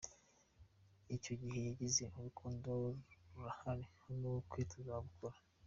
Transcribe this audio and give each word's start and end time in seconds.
Icyo 1.15 1.33
gihe 1.41 1.59
yagize 1.67 2.03
“Urukundo 2.17 2.69
rurahari 3.33 3.85
n’ubukwe 4.19 4.61
tuzabukora. 4.71 5.37